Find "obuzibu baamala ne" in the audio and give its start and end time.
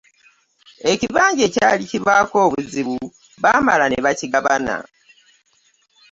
2.45-3.97